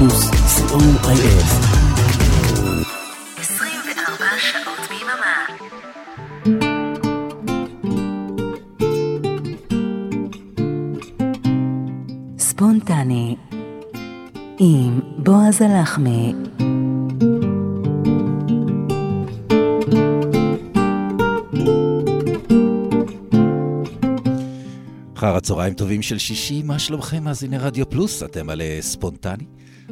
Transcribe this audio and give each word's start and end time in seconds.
פלוס, 0.00 0.30
co.il. 0.30 1.38
24 3.38 4.24
שעות 4.38 4.88
ביממה. 4.90 5.46
ספונטני 12.38 13.36
עם 14.58 15.00
בועז 15.18 15.62
הלחמי 15.62 16.34
אחר 25.14 25.36
הצהריים 25.36 25.74
טובים 25.74 26.02
של 26.02 26.18
שישי, 26.18 26.62
מה 26.62 26.78
שלומכם 26.78 27.24
מאזיני 27.24 27.58
רדיו 27.58 27.90
פלוס? 27.90 28.22
אתם 28.22 28.50
על 28.50 28.60
אה, 28.60 28.78
ספונטני. 28.80 29.44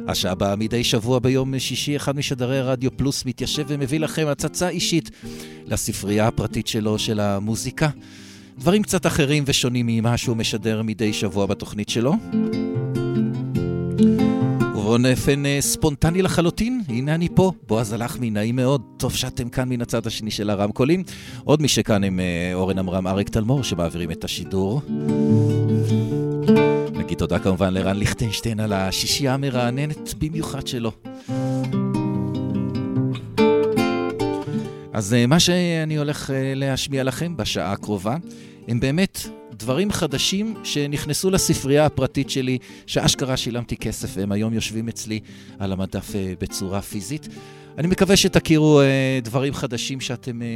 השעה 0.07 0.31
הבאה 0.31 0.55
מדי 0.55 0.83
שבוע 0.83 1.19
ביום 1.19 1.59
שישי, 1.59 1.95
אחד 1.95 2.17
משדרי 2.17 2.61
רדיו 2.61 2.97
פלוס 2.97 3.25
מתיישב 3.25 3.63
ומביא 3.67 3.99
לכם 3.99 4.27
הצצה 4.27 4.69
אישית 4.69 5.11
לספרייה 5.65 6.27
הפרטית 6.27 6.67
שלו, 6.67 6.99
של 6.99 7.19
המוזיקה. 7.19 7.89
דברים 8.59 8.83
קצת 8.83 9.05
אחרים 9.05 9.43
ושונים 9.47 9.87
ממה 9.87 10.17
שהוא 10.17 10.37
משדר 10.37 10.81
מדי 10.81 11.13
שבוע 11.13 11.45
בתוכנית 11.45 11.89
שלו. 11.89 12.13
ובואו 14.89 14.97
נפן 14.97 15.45
אה, 15.45 15.57
ספונטני 15.61 16.21
לחלוטין, 16.21 16.81
הנה 16.87 17.15
אני 17.15 17.27
פה, 17.35 17.51
בועז 17.67 17.93
הלחמי, 17.93 18.29
נעים 18.29 18.55
מאוד, 18.55 18.81
טוב 18.97 19.13
שאתם 19.13 19.49
כאן 19.49 19.69
מן 19.69 19.81
הצד 19.81 20.07
השני 20.07 20.31
של 20.31 20.49
הרמקולים. 20.49 21.03
עוד 21.43 21.61
מי 21.61 21.67
שכאן 21.67 22.03
הם 22.03 22.19
אה, 22.19 22.51
אורן 22.53 22.79
עמרם, 22.79 23.07
אריק 23.07 23.29
תלמור, 23.29 23.63
שמעבירים 23.63 24.11
את 24.11 24.23
השידור. 24.23 24.81
נגיד 27.09 27.19
תודה 27.19 27.39
כמובן 27.39 27.73
לרן 27.73 27.97
ליכטנשטיין 27.97 28.59
על 28.59 28.73
השישייה 28.73 29.33
המרעננת 29.33 30.13
במיוחד 30.13 30.67
שלו. 30.67 30.91
אז 34.93 35.13
אה, 35.13 35.27
מה 35.27 35.39
שאני 35.39 35.97
הולך 35.97 36.29
להשמיע 36.55 37.03
לכם 37.03 37.37
בשעה 37.37 37.71
הקרובה, 37.71 38.17
הם 38.67 38.79
באמת 38.79 39.19
דברים 39.53 39.91
חדשים 39.91 40.55
שנכנסו 40.63 41.29
לספרייה 41.29 41.85
הפרטית 41.85 42.29
שלי, 42.29 42.57
שאשכרה 42.87 43.37
שילמתי 43.37 43.77
כסף 43.77 44.09
והם 44.17 44.31
היום 44.31 44.53
יושבים 44.53 44.87
אצלי 44.87 45.19
על 45.59 45.71
המדף 45.71 46.15
אה, 46.15 46.33
בצורה 46.41 46.81
פיזית. 46.81 47.27
אני 47.77 47.87
מקווה 47.87 48.15
שתכירו 48.15 48.81
אה, 48.81 49.19
דברים 49.23 49.53
חדשים 49.53 50.01
שאתם 50.01 50.41
אה, 50.41 50.47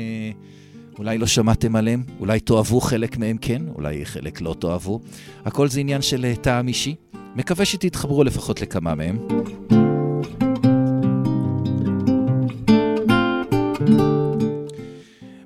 אולי 0.99 1.17
לא 1.17 1.27
שמעתם 1.27 1.75
עליהם, 1.75 2.03
אולי 2.19 2.39
תאהבו 2.39 2.81
חלק 2.81 3.17
מהם 3.17 3.37
כן, 3.37 3.61
אולי 3.75 4.05
חלק 4.05 4.41
לא 4.41 4.55
תאהבו. 4.59 4.99
הכל 5.45 5.67
זה 5.67 5.79
עניין 5.79 6.01
של 6.01 6.33
טעם 6.41 6.67
אישי. 6.67 6.95
מקווה 7.35 7.65
שתתחברו 7.65 8.23
לפחות 8.23 8.61
לכמה 8.61 8.95
מהם. 8.95 9.17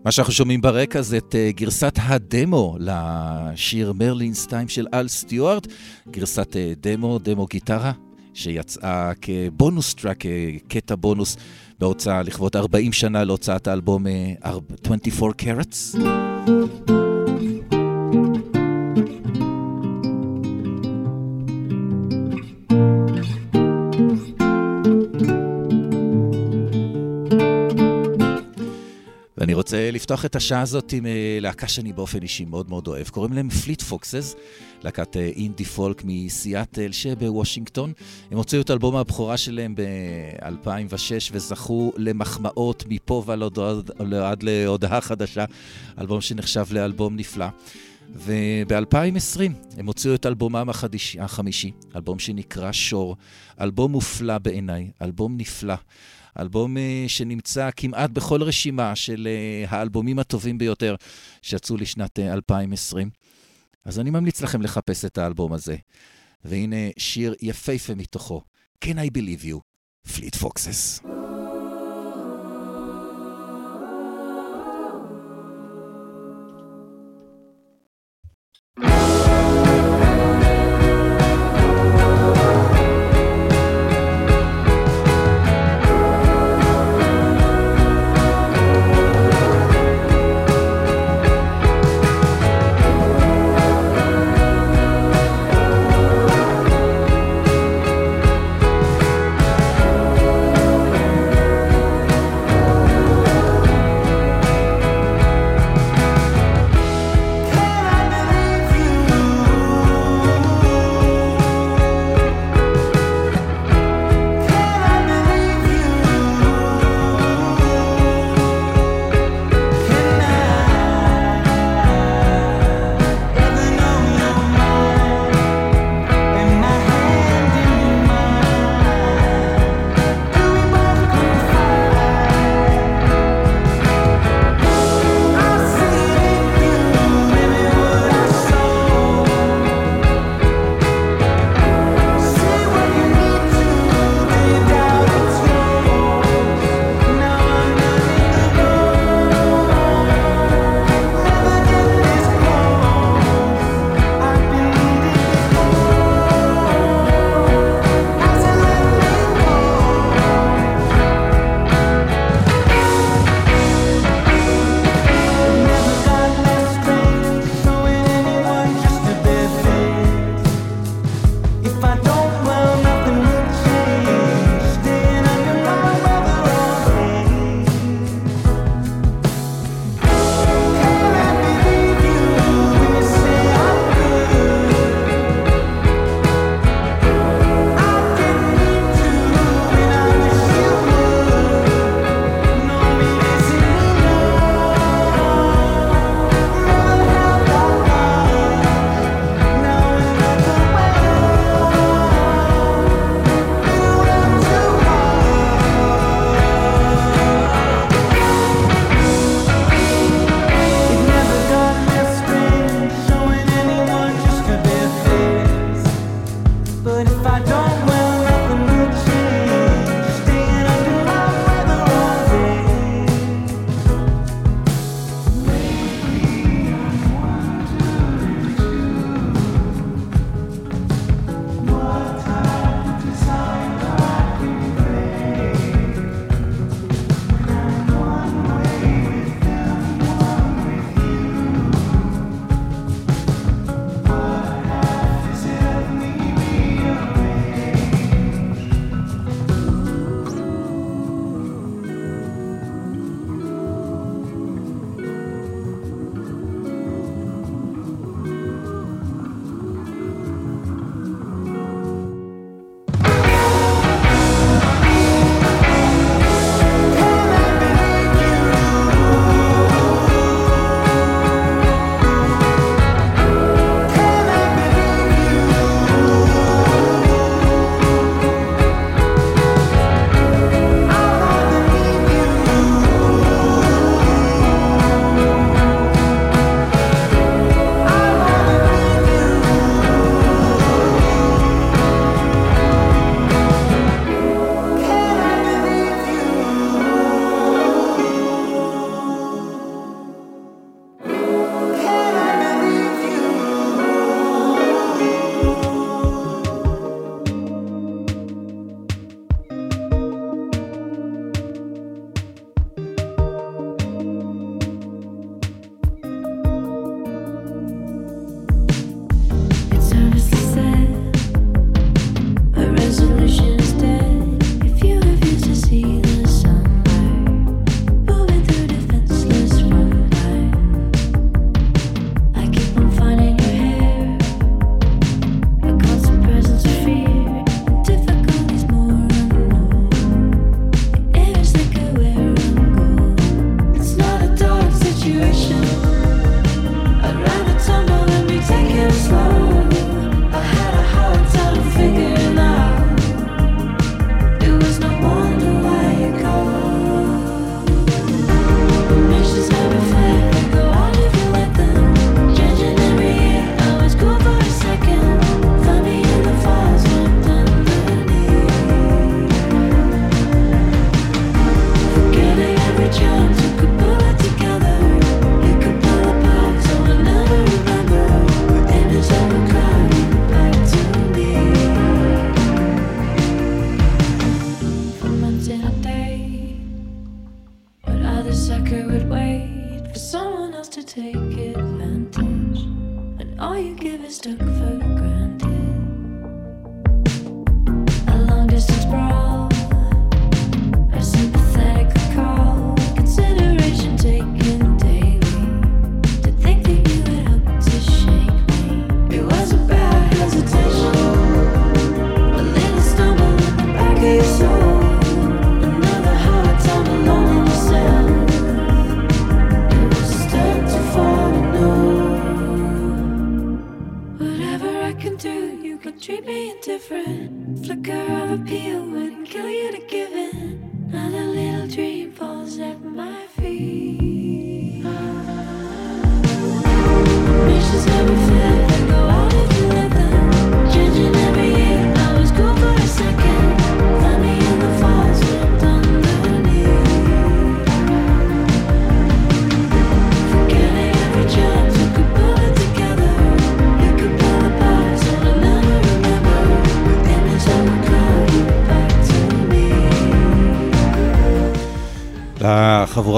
מה 0.04 0.12
שאנחנו 0.12 0.34
שומעים 0.34 0.62
ברקע 0.62 1.02
זה 1.02 1.18
את 1.18 1.36
uh, 1.36 1.58
גרסת 1.58 1.94
הדמו 2.02 2.78
לשיר 2.80 3.94
מרלינס 3.94 4.48
טיים 4.48 4.68
של 4.68 4.88
אל 4.94 5.08
סטיוארט, 5.08 5.68
גרסת 6.12 6.54
uh, 6.54 6.80
דמו, 6.82 7.20
דמו 7.20 7.46
גיטרה, 7.46 7.92
שיצאה 8.34 9.12
כ 9.22 9.42
bonus 9.42 9.94
track, 9.94 10.24
קטע 10.68 10.96
בונוס 10.96 11.38
בהוצאה 11.80 12.22
לכבוד 12.22 12.56
40 12.56 12.94
שנה 12.94 13.24
להוצאת 13.24 13.68
האלבום 13.68 14.06
uh, 14.06 14.50
24 14.84 15.34
Carats. 15.34 15.96
רוצה 29.68 29.92
לפתוח 29.92 30.26
את 30.26 30.36
השעה 30.36 30.62
הזאת 30.62 30.94
עם 30.94 31.06
אה, 31.06 31.38
להקה 31.42 31.68
שאני 31.68 31.94
באופן 31.94 32.22
אישי 32.22 32.46
מאוד 32.46 32.70
מאוד 32.70 32.88
אוהב. 32.88 33.10
קוראים 33.10 33.34
להם 33.34 33.50
Fleet 33.50 33.82
Foxes, 33.82 34.36
להקת 34.84 35.18
אינדי 35.18 35.66
פולק 35.66 36.02
מסיאטל 36.06 36.92
שבוושינגטון. 36.92 37.94
הם 38.32 38.38
הוציאו 38.38 38.62
את 38.62 38.72
אלבום 38.72 38.96
הבכורה 38.96 39.38
שלהם 39.38 39.76
ב-2006 39.76 41.32
וזכו 41.32 41.94
למחמאות 41.98 42.84
מפה 42.90 43.24
ועד 43.26 44.44
להודעה 44.44 45.02
חדשה, 45.02 45.46
אלבום 46.00 46.22
שנחשב 46.22 46.66
לאלבום 46.72 47.16
נפלא. 47.16 47.48
וב-2020 48.16 49.40
הם 49.78 49.88
הוציאו 49.88 50.16
את 50.16 50.26
אלבומם 50.26 50.70
החדיש, 50.70 51.18
החמישי, 51.20 51.72
אלבום 51.96 52.20
שנקרא 52.20 52.72
שור, 52.72 53.16
אלבום 53.62 53.92
מופלא 53.92 54.38
בעיניי, 54.38 54.92
אלבום 55.02 55.38
נפלא. 55.38 55.76
אלבום 56.40 56.78
אה, 56.78 57.06
שנמצא 57.08 57.70
כמעט 57.76 58.10
בכל 58.10 58.44
רשימה 58.44 58.96
של 58.96 59.28
אה, 59.28 59.66
האלבומים 59.70 60.20
הטובים 60.20 60.58
ביותר 60.58 60.96
שיצאו 61.42 61.78
לשנת 61.78 62.20
אה, 62.20 62.34
2020. 62.34 63.10
אז 63.86 64.00
אני 64.00 64.10
ממליץ 64.10 64.42
לכם 64.42 64.62
לחפש 64.62 65.06
את 65.06 65.18
האלבום 65.18 65.54
הזה. 65.54 65.76
והנה 66.44 66.76
שיר 66.98 67.36
יפהפה 67.42 67.96
מתוכו, 67.96 68.42
Can 68.86 68.98
I 68.98 69.18
Believe 69.18 69.44
You, 69.44 69.60
פליט 70.14 70.36
פוקסס. 70.36 71.02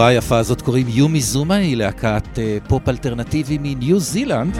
היפה 0.10 0.38
הזאת 0.38 0.62
קוראים 0.62 0.86
יומי 0.90 1.22
זומה, 1.22 1.56
היא 1.56 1.78
להקת 1.78 2.40
אה, 2.40 2.58
פופ 2.68 2.90
אלטרנטיבי 2.90 3.58
מניו 3.62 4.00
זילנד. 4.00 4.58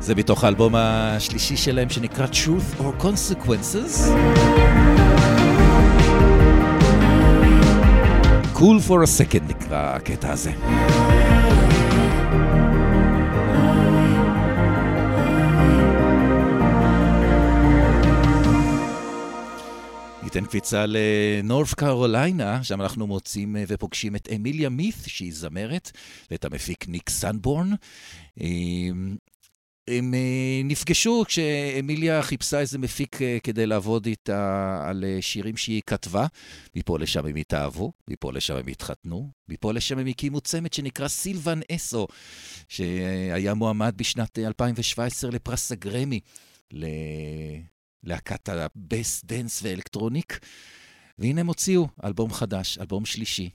זה 0.00 0.14
מתוך 0.14 0.44
האלבום 0.44 0.74
השלישי 0.76 1.56
שלהם 1.56 1.90
שנקרא 1.90 2.26
Truth 2.26 2.80
or 2.80 3.02
Consequences. 3.02 4.10
Cool 8.54 8.88
for 8.88 9.02
a 9.02 9.20
second 9.20 9.48
נקרא 9.48 9.96
הקטע 9.96 10.32
הזה. 10.32 10.50
ניתן 20.34 20.46
קפיצה 20.46 20.84
לנורף 20.88 21.74
קרוליינה, 21.74 22.64
שם 22.64 22.82
אנחנו 22.82 23.06
מוצאים 23.06 23.56
אה, 23.56 23.64
ופוגשים 23.68 24.16
את 24.16 24.28
אמיליה 24.36 24.68
מית, 24.68 24.94
שהיא 25.06 25.32
זמרת, 25.34 25.90
ואת 26.30 26.44
המפיק 26.44 26.88
ניק 26.88 27.10
סנבורן. 27.10 27.70
אמ, 28.40 29.16
הם 29.88 30.14
אה, 30.14 30.60
נפגשו 30.64 31.24
כשאמיליה 31.26 32.22
חיפשה 32.22 32.60
איזה 32.60 32.78
מפיק 32.78 33.22
אה, 33.22 33.38
כדי 33.42 33.66
לעבוד 33.66 34.06
איתה 34.06 34.84
על 34.88 35.04
שירים 35.20 35.56
שהיא 35.56 35.82
כתבה. 35.86 36.26
מפה 36.76 36.98
לשם 36.98 37.26
הם 37.26 37.36
התאהבו, 37.36 37.92
מפה 38.08 38.32
לשם 38.32 38.56
הם 38.56 38.66
התחתנו, 38.66 39.30
מפה 39.48 39.72
לשם 39.72 39.98
הם 39.98 40.06
הקימו 40.06 40.40
צמד 40.40 40.72
שנקרא 40.72 41.08
סילבן 41.08 41.60
אסו, 41.72 42.06
שהיה 42.68 43.54
מועמד 43.54 43.94
בשנת 43.96 44.38
2017 44.38 45.30
לפרס 45.30 45.72
הגרמי. 45.72 46.20
להקת 48.04 48.48
הבייס 48.48 49.24
dance 49.24 49.60
ו 49.62 49.68
electronic, 49.68 50.38
והנה 51.18 51.40
הם 51.40 51.46
הוציאו 51.46 51.88
אלבום 52.04 52.32
חדש, 52.32 52.78
אלבום 52.78 53.04
שלישי, 53.04 53.50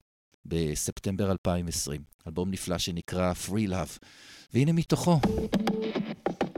בספטמבר 0.46 1.30
2020. 1.30 2.00
אלבום 2.26 2.50
נפלא 2.50 2.78
שנקרא 2.78 3.32
Free 3.46 3.68
Love. 3.70 3.98
והנה 4.54 4.72
מתוכו, 4.72 5.20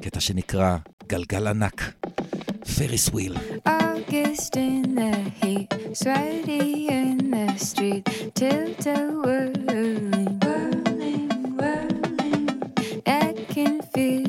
קטע 0.02 0.20
שנקרא 0.20 0.76
גלגל 1.06 1.46
ענק, 1.46 2.06
Ferris 2.76 3.08
Wheel. 3.08 3.36
August 3.68 4.56
in 4.56 4.94
the 5.00 5.14
heat, 5.40 5.68
sweaty 6.00 6.88
in 6.88 7.16
the 7.34 7.46
street, 7.68 8.04
Tilt-A-Whirling, 8.34 10.24
whirling, 10.42 11.28
whirling. 11.58 12.46
I 13.06 13.26
can 13.54 13.74
feel 13.92 14.24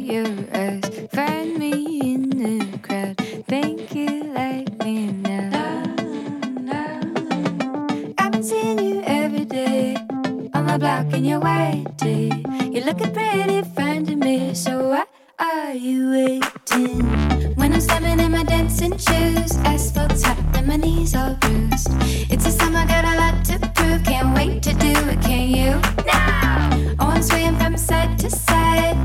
the 10.72 10.80
block 10.80 11.14
and 11.14 11.28
you're 11.28 11.40
waiting. 11.40 12.46
You're 12.74 12.86
looking 12.86 13.12
pretty 13.14 13.62
fine 13.76 14.06
to 14.06 14.16
me, 14.16 14.54
so 14.54 14.90
why 14.90 15.06
are 15.40 15.74
you 15.74 16.12
waiting? 16.12 17.56
When 17.56 17.74
I'm 17.74 17.82
slamming 17.82 18.20
in 18.20 18.32
my 18.32 18.44
dancing 18.44 18.98
shoes, 18.98 19.58
asphalt's 19.66 20.24
hot 20.24 20.38
and 20.56 20.68
my 20.68 20.78
knees 20.78 21.14
all 21.14 21.36
bruised. 21.42 21.90
It's 22.32 22.46
a 22.46 22.52
summer, 22.52 22.86
got 22.88 23.04
a 23.04 23.16
lot 23.18 23.44
to 23.46 23.60
prove. 23.76 24.04
Can't 24.06 24.34
wait 24.34 24.64
to 24.64 24.74
do 24.74 24.94
it, 25.12 25.22
can 25.22 25.50
you? 25.50 25.72
Now, 26.06 26.96
oh, 27.00 27.08
I'm 27.16 27.24
swaying 27.24 27.58
from 27.58 27.76
side 27.76 28.18
to 28.20 28.30
side 28.30 28.96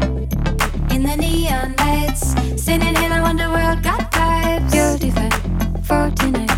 in 0.93 1.03
the 1.03 1.17
neon 1.17 1.75
lights, 1.79 2.35
singing 2.63 2.97
in 2.97 3.11
a 3.11 3.23
wonder 3.23 3.51
world. 3.51 3.83
Got 3.83 4.13
vibes. 4.13 4.71
Beautiful 4.71 5.31
for 5.83 6.15
tonight. 6.15 6.51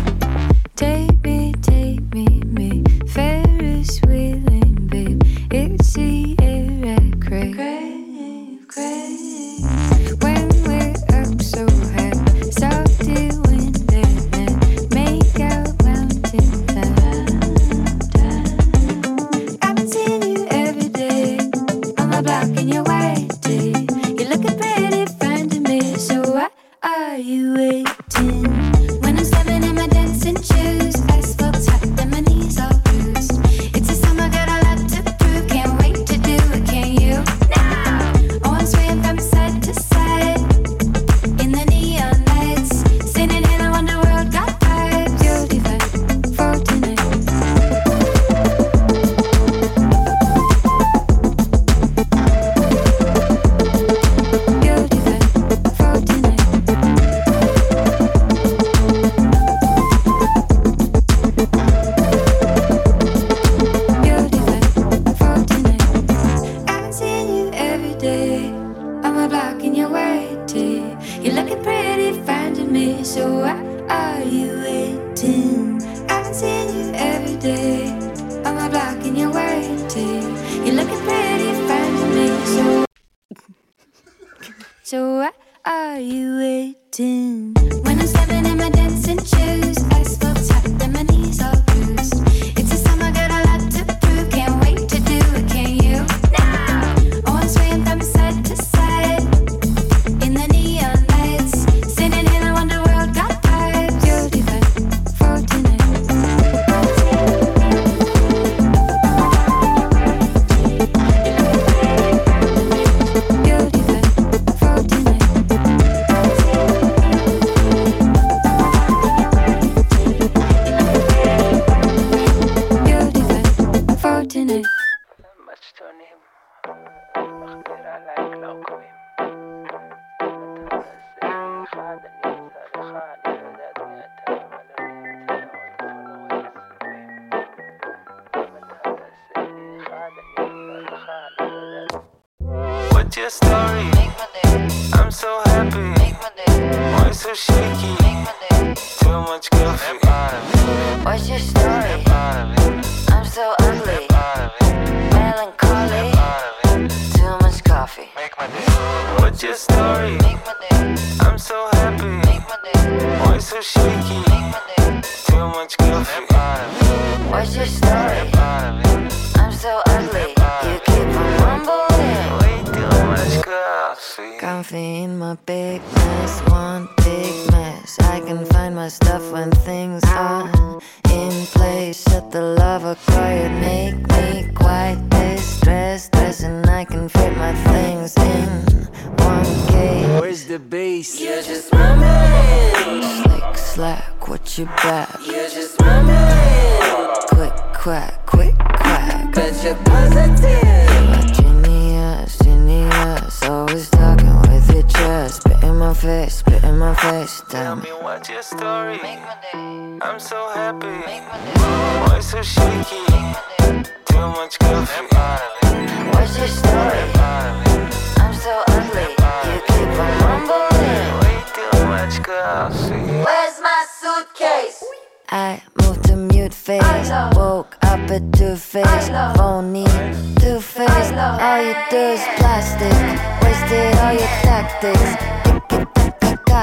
Take 0.75 1.23
me, 1.23 1.53
take 1.61 2.13
me, 2.13 2.41
It's 5.51 5.93
the 5.95 6.35
air 6.41 7.78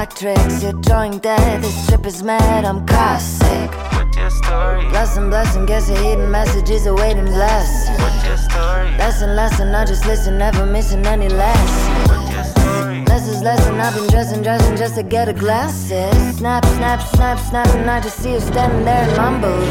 Tricks, 0.05 0.61
you're 0.61 0.73
drawing 0.73 1.17
dead. 1.17 1.63
This 1.63 1.87
trip 1.87 2.05
is 2.05 2.21
mad, 2.21 2.65
I'm. 2.65 2.85
What's 2.85 4.15
your 4.15 4.29
story? 4.29 4.87
Blessing, 4.89 5.29
blessing, 5.29 5.65
guess 5.65 5.89
your 5.89 5.97
hidden 5.97 6.29
messages 6.29 6.85
awaiting 6.85 7.25
bless. 7.25 7.89
What's 7.99 8.23
your 8.27 8.37
story? 8.37 8.91
Lesson, 8.97 9.35
lesson, 9.35 9.73
I 9.73 9.85
just 9.85 10.05
listen, 10.05 10.37
never 10.37 10.67
missing 10.67 11.03
any 11.07 11.29
lesson. 11.29 11.93
What's 12.15 12.31
your 12.31 12.43
story? 12.43 13.05
Less 13.05 13.27
is 13.27 13.41
less, 13.41 13.65
and 13.65 13.81
I've 13.81 13.95
been 13.95 14.07
dressing, 14.09 14.43
dressing 14.43 14.77
just 14.77 14.95
to 14.95 15.03
get 15.03 15.29
a 15.29 15.33
glasses. 15.33 16.37
Snap, 16.37 16.63
snap, 16.65 17.01
snap, 17.01 17.39
snap, 17.39 17.67
and 17.69 17.89
I 17.89 17.99
just 17.99 18.17
see 18.19 18.33
you 18.33 18.39
standing 18.39 18.85
there 18.85 19.03
and 19.03 19.17
mumbling. 19.17 19.65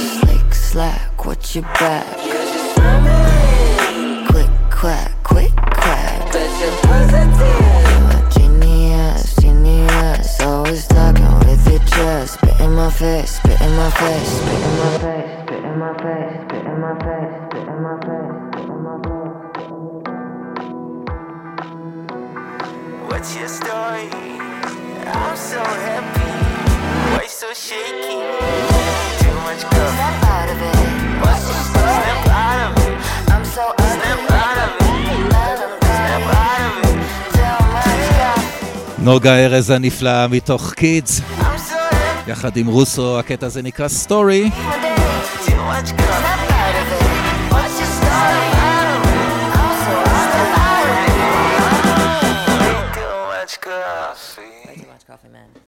Slick 0.00 0.54
slack, 0.54 1.26
what 1.26 1.54
you 1.54 1.60
back? 1.60 2.16
Quick 4.26 4.50
quack. 4.70 5.17
Always 10.68 10.86
talking 10.86 11.38
with 11.48 11.66
your 11.70 11.78
chest. 11.80 12.34
Spit 12.34 12.60
in 12.60 12.72
my 12.74 12.90
face, 12.90 13.36
spit 13.36 13.60
in 13.60 13.74
my 13.74 13.90
face, 13.90 14.28
spit 14.28 14.52
in 14.52 14.76
my 14.76 14.98
face, 14.98 15.30
spit 15.42 15.64
in 15.64 15.78
my 15.78 15.92
face, 15.96 16.44
spit 16.44 16.66
in 16.66 16.80
my 16.80 16.92
face, 17.04 17.36
spit 17.48 17.68
in 17.68 17.82
my 17.82 17.96
face, 18.04 18.32
spit 18.52 18.68
in 18.68 18.80
my 18.84 18.96
face. 19.06 19.38
What's 23.08 23.30
your 23.36 23.48
story? 23.48 24.08
I'm 25.08 25.36
so 25.36 25.62
happy. 25.64 26.32
Why 27.16 27.26
so 27.28 27.54
shaky? 27.54 28.20
Too 29.24 29.36
much 29.46 29.62
coffee. 29.62 29.96
Snap 29.96 30.22
out 30.24 30.48
of 30.50 30.60
it. 30.60 30.76
What's 31.24 31.46
your 31.48 31.62
story? 31.64 31.87
נוגה 39.08 39.36
ארז 39.44 39.70
הנפלאה 39.70 40.28
מתוך 40.28 40.72
קידס. 40.72 41.20
יחד 42.26 42.56
עם 42.56 42.66
רוסו, 42.66 43.18
הקטע 43.18 43.46
הזה 43.46 43.62
נקרא 43.62 43.88
סטורי. 43.88 44.50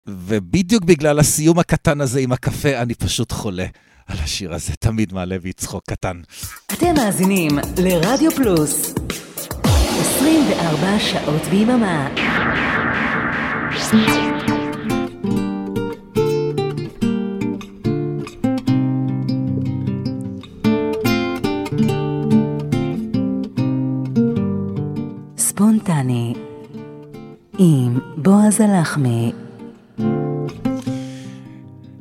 ובדיוק 0.08 0.84
בגלל 0.84 1.20
הסיום 1.20 1.60
הקטן 1.60 2.02
הזה 2.02 2.20
עם 2.20 2.32
הקפה, 2.32 2.82
אני 2.82 2.96
פשוט 2.96 3.32
חולה 3.32 3.66
על 4.08 4.18
השיר 4.24 4.54
הזה, 4.54 4.74
תמיד 4.80 5.14
מעלה 5.14 5.40
בי 5.40 5.54
צחוק 5.54 5.84
קטן. 5.90 6.22
אתם 6.74 6.94
מאזינים 6.96 7.52
לרדיו 7.78 8.32
פלוס 8.32 8.94
24 9.64 11.00
שעות 11.00 11.42
ביממה 11.42 12.10
ספונטני 13.90 14.14
עם 27.58 28.00
בועז 28.18 28.62
הלחמי 28.62 29.32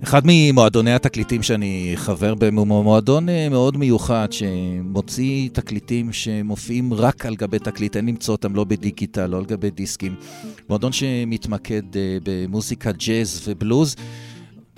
אחד 0.03 0.23
ממועדוני 0.25 0.95
התקליטים 0.95 1.43
שאני 1.43 1.93
חבר 1.97 2.35
בהם 2.35 2.57
הוא 2.59 2.67
מועדון 2.67 3.29
אה, 3.29 3.49
מאוד 3.49 3.77
מיוחד 3.77 4.29
שמוציא 4.31 5.49
תקליטים 5.53 6.13
שמופיעים 6.13 6.95
רק 6.95 7.27
על 7.27 7.37
גבי 7.37 7.59
תקליט, 7.59 7.97
אין 7.97 8.07
למצוא 8.07 8.35
אותם 8.35 8.55
לא 8.55 8.65
בדיגיטל, 8.65 9.27
לא 9.27 9.37
על 9.37 9.45
גבי 9.45 9.71
דיסקים. 9.71 10.15
מועדון 10.69 10.93
שמתמקד 10.93 11.97
אה, 11.97 12.19
במוזיקה 12.25 12.93
ג'אז 12.93 13.43
ובלוז. 13.49 13.97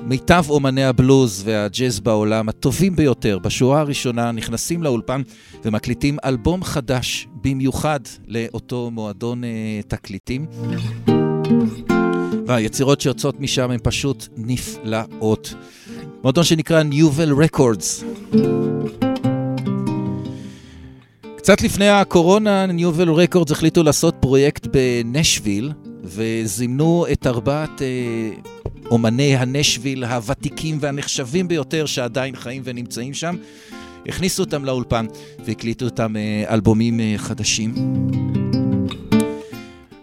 מיטב 0.03 0.45
אומני 0.49 0.85
הבלוז 0.85 1.43
והג'אז 1.45 2.01
בעולם, 2.01 2.49
הטובים 2.49 2.97
ביותר, 2.97 3.39
בשורה 3.39 3.81
הראשונה, 3.81 4.33
נכנסים 4.33 4.83
לאולפן 4.83 5.23
ומקליטים 5.65 6.17
אלבום 6.25 6.65
חדש 6.65 7.29
במיוחד 7.45 8.01
לאותו 8.27 8.91
מועדון 8.91 9.45
אה, 9.45 9.81
תקליטים. 9.89 10.47
והיצירות 12.51 13.01
שיוצאות 13.01 13.41
משם 13.41 13.71
הן 13.71 13.79
פשוט 13.83 14.29
נפלאות. 14.37 15.55
מועדון 16.23 16.45
שנקרא 16.45 16.83
Newvel 16.83 17.47
Records. 17.47 18.05
קצת 21.37 21.63
לפני 21.63 21.89
הקורונה, 21.89 22.67
Newvel 22.67 23.09
Records 23.09 23.53
החליטו 23.53 23.83
לעשות 23.83 24.15
פרויקט 24.21 24.67
בנשוויל, 24.67 25.73
וזימנו 26.05 27.07
את 27.13 27.27
ארבעת 27.27 27.83
אה, 27.83 27.87
אומני 28.91 29.37
הנשוויל 29.37 30.05
הוותיקים 30.05 30.79
והנחשבים 30.81 31.49
ביותר 31.49 31.87
שעדיין 31.87 32.37
חיים 32.37 32.63
ונמצאים 32.65 33.15
שם. 33.15 33.37
הכניסו 34.07 34.43
אותם 34.43 34.65
לאולפן 34.65 35.07
והקליטו 35.45 35.85
אותם 35.85 36.17
אה, 36.17 36.55
אלבומים 36.55 37.01
אה, 37.01 37.15
חדשים. 37.17 37.75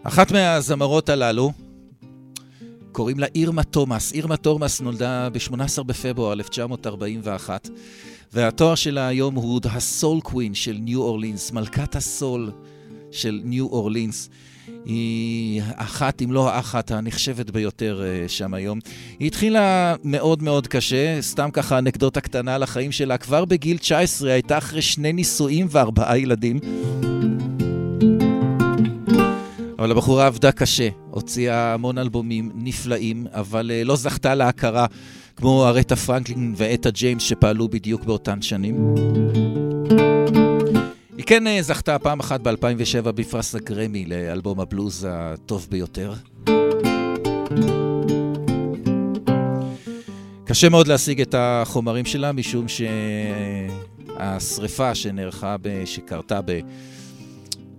אחת 0.04 0.32
מהזמרות 0.32 1.10
הללו, 1.10 1.52
קוראים 2.98 3.20
לה 3.20 3.28
אירמה 3.36 3.64
תומאס. 3.64 4.14
אירמה 4.14 4.38
תומאס 4.38 4.82
נולדה 4.82 5.30
ב-18 5.30 5.84
בפברואר 5.84 6.34
1941, 6.34 7.70
והתואר 8.34 8.76
שלה 8.76 9.08
היום 9.08 9.36
הוא 9.36 9.62
הסול 9.66 10.20
קווין 10.22 10.54
של 10.54 10.78
ניו 10.80 11.02
אורלינס, 11.02 11.52
מלכת 11.52 11.96
הסול 11.96 12.52
של 13.12 13.42
ניו 13.44 13.68
אורלינס. 13.68 14.30
היא 14.86 15.62
אחת, 15.76 16.22
אם 16.22 16.32
לא 16.32 16.50
האחת, 16.50 16.92
הנחשבת 16.92 17.50
ביותר 17.50 18.02
uh, 18.26 18.30
שם 18.30 18.54
היום. 18.54 18.80
היא 19.20 19.28
התחילה 19.28 19.96
מאוד 20.04 20.44
מאוד 20.44 20.68
קשה, 20.68 21.22
סתם 21.22 21.50
ככה 21.54 21.78
אנקדוטה 21.78 22.22
קטנה 22.22 22.56
על 22.56 22.64
החיים 22.64 22.92
שלה. 22.92 23.18
כבר 23.18 23.46
בגיל 23.46 23.78
19 23.78 24.32
הייתה 24.32 24.58
אחרי 24.58 24.82
שני 24.82 25.14
נישואים 25.14 25.68
וארבעה 25.70 26.18
ילדים. 26.18 26.60
אבל 29.80 29.92
הבחורה 29.92 30.28
עבדה 30.28 30.52
קשה, 30.52 30.90
הוציאה 31.12 31.74
המון 31.74 31.98
אלבומים 31.98 32.52
נפלאים, 32.56 33.28
אבל 33.34 33.72
uh, 33.72 33.88
לא 33.88 33.96
זכתה 33.96 34.36
להכרה 34.36 34.86
כמו 35.36 35.68
ארטה 35.68 35.96
פרנקלין 35.96 36.54
ואתה 36.58 36.90
ג'יימס 36.90 37.24
שפעלו 37.24 37.68
בדיוק 37.68 38.04
באותן 38.04 38.42
שנים. 38.42 38.96
היא 41.18 41.26
כן 41.26 41.48
uh, 41.48 41.50
זכתה 41.62 42.00
פעם 42.00 42.20
אחת 42.20 42.42
ב-2007 42.42 43.12
בפרס 43.12 43.56
הגרמי 43.56 44.06
לאלבום 44.06 44.60
הבלוז 44.60 45.08
הטוב 45.10 45.68
ביותר. 45.72 46.14
קשה 50.46 50.70
מאוד 50.70 50.88
להשיג 50.88 51.22
את 51.22 51.36
החומרים 51.38 52.06
שלה, 52.06 52.32
משום 52.32 52.66
שהשריפה 54.18 54.96
שנערכה, 54.96 55.56
שקרתה 55.86 56.42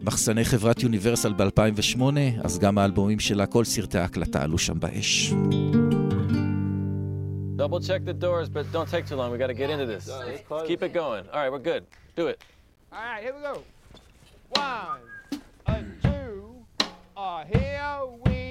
במחסני 0.00 0.44
חברת 0.44 0.82
יוניברסל 0.82 1.32
ב-2008, 1.32 2.02
אז 2.44 2.58
גם 2.58 2.78
האלבומים 2.78 3.20
שלה, 3.20 3.46
כל 3.46 3.64
סרטי 3.64 3.98
ההקלטה 3.98 4.42
עלו 4.42 4.58
שם 4.58 4.80
באש. 4.80 5.32
Double 7.58 7.80
check 7.80 8.04
the 8.04 8.18
doors, 8.26 8.48
but 8.48 8.64
don't 8.72 8.88
take 8.88 9.04
too 9.11 9.16
long. 9.16 9.28
We 9.32 9.38
got 9.44 9.48
to 9.48 9.61
get 9.62 9.68
into 9.74 9.87
this. 9.94 10.04
Keep 10.70 10.80
it 10.87 10.92
going. 11.02 11.24
All 11.32 11.40
right, 11.40 11.52
we're 11.54 11.66
good. 11.72 11.82
Do 12.20 12.24
it. 12.32 12.38
All 12.92 13.02
right, 13.11 13.22
here 13.24 13.34
we 13.37 13.42
go. 13.50 13.54
One, 14.50 15.00
a 15.66 15.76
two, 16.04 16.34
a 17.16 17.44
here 17.52 17.98
we 18.24 18.47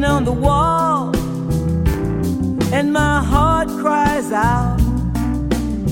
hanging 0.00 0.16
on 0.16 0.24
the 0.24 0.32
wall, 0.32 1.14
and 2.72 2.90
my 2.90 3.22
heart 3.22 3.68
cries 3.68 4.32
out 4.32 4.78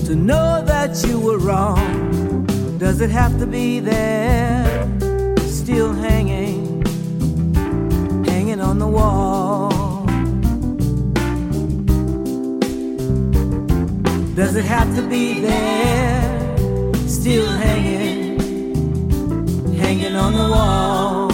to 0.06 0.14
know 0.14 0.62
that 0.64 1.04
you 1.06 1.20
were 1.20 1.38
wrong. 1.38 2.46
Does 2.78 3.02
it 3.02 3.10
have 3.10 3.38
to 3.38 3.46
be 3.46 3.80
there, 3.80 4.88
still 5.40 5.92
hanging, 5.92 6.82
hanging 8.24 8.60
on 8.60 8.78
the 8.78 8.86
wall? 8.86 10.06
Does 14.34 14.56
it 14.56 14.64
have 14.64 14.94
to 14.96 15.02
be 15.02 15.40
there, 15.40 16.56
still 17.06 17.46
hanging, 17.46 18.38
hanging 19.76 20.16
on 20.16 20.32
the 20.32 20.48
wall? 20.54 21.27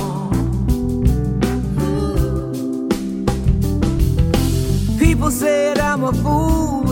People 5.15 5.31
said 5.31 5.79
I'm 5.79 6.03
a 6.03 6.13
fool 6.13 6.83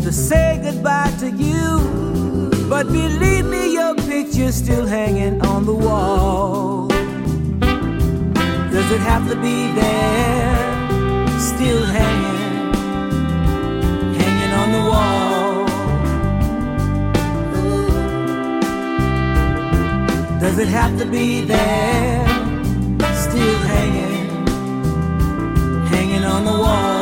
to 0.00 0.10
say 0.10 0.58
goodbye 0.62 1.12
to 1.20 1.28
you. 1.30 2.48
But 2.66 2.86
believe 2.86 3.44
me, 3.44 3.74
your 3.74 3.94
picture's 3.94 4.54
still 4.54 4.86
hanging 4.86 5.38
on 5.42 5.66
the 5.66 5.74
wall. 5.74 6.88
Does 8.72 8.90
it 8.90 9.00
have 9.00 9.28
to 9.28 9.36
be 9.36 9.70
there, 9.80 10.88
still 11.38 11.84
hanging, 11.84 12.72
hanging 14.20 14.52
on 14.62 14.72
the 14.76 14.84
wall? 14.90 15.66
Does 20.40 20.58
it 20.58 20.68
have 20.68 20.98
to 21.00 21.04
be 21.04 21.42
there, 21.42 22.26
still 23.14 23.58
hanging, 23.74 24.46
hanging 25.88 26.24
on 26.24 26.44
the 26.46 26.52
wall? 26.52 27.01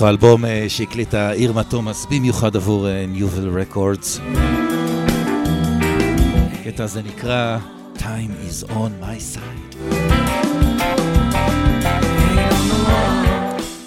מתוך 0.00 0.06
האלבום 0.06 0.44
אה, 0.44 0.64
שהקליטה 0.68 1.32
אירמה 1.32 1.64
תומאס 1.64 2.06
במיוחד 2.10 2.56
עבור 2.56 2.86
ניובל 3.08 3.60
רקורדס. 3.60 4.20
הקטע 6.52 6.84
הזה 6.84 7.02
נקרא 7.02 7.58
Time 7.96 8.48
is 8.50 8.70
on 8.70 8.90
my 9.02 9.36
side. 9.36 9.76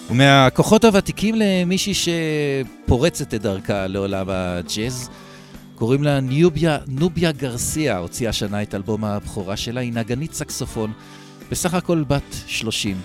ומהכוחות 0.09 0.85
הוותיקים 0.85 1.35
למישהי 1.37 1.93
שפורצת 1.93 3.33
את 3.33 3.41
דרכה 3.41 3.87
לעולם 3.87 4.25
הג'אז, 4.29 5.09
קוראים 5.75 6.03
לה 6.03 6.19
ניוביה, 6.19 6.77
נוביה 6.87 7.31
גרסיה, 7.31 7.97
הוציאה 7.97 8.29
השנה 8.29 8.61
את 8.61 8.75
אלבום 8.75 9.05
הבכורה 9.05 9.57
שלה, 9.57 9.81
היא 9.81 9.93
נגנית 9.93 10.33
סקסופון, 10.33 10.91
בסך 11.51 11.73
הכל 11.73 12.03
בת 12.07 12.35
30, 12.47 12.97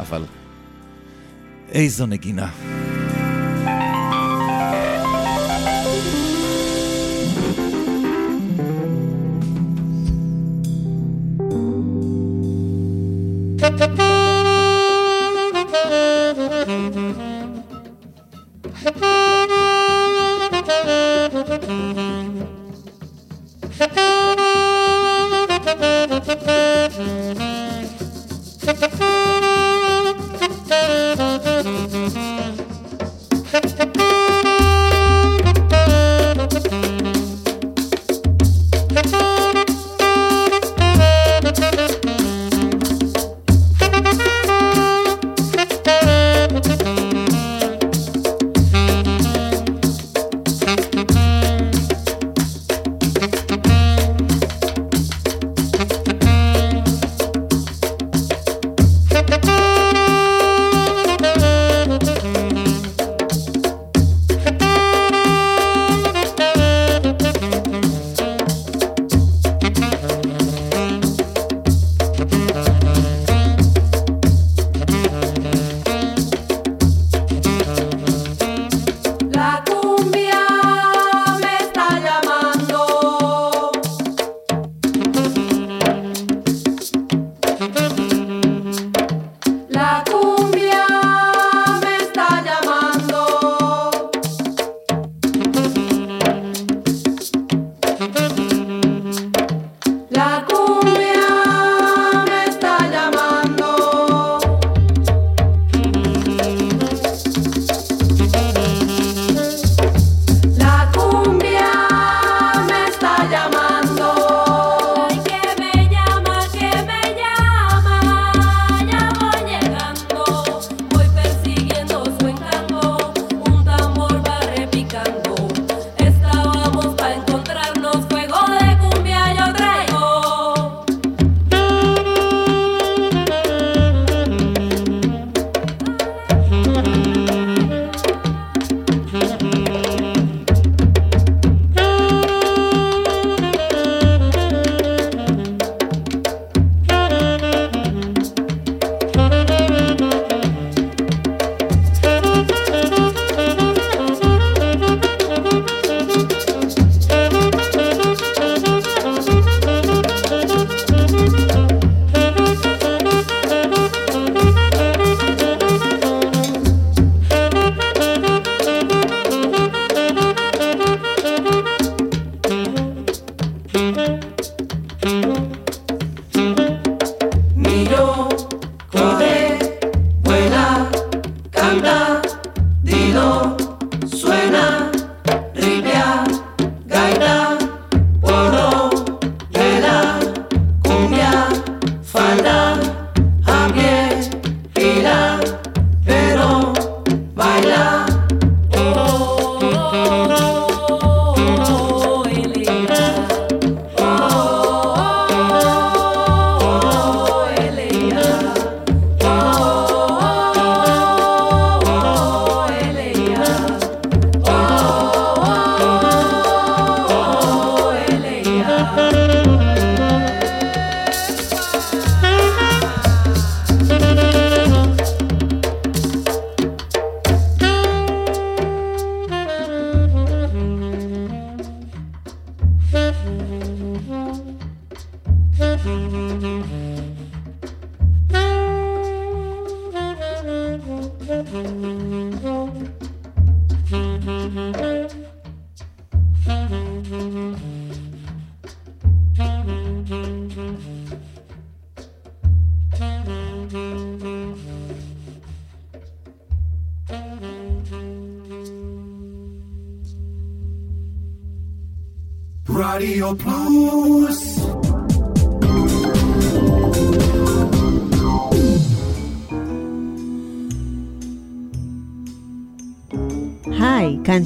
אבל 0.00 0.22
איזו 1.72 2.06
נגינה. 2.06 2.48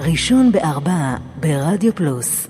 ראשון 0.00 0.52
בארבע 0.52 1.14
ברדיו 1.40 1.94
פלוס. 1.94 2.48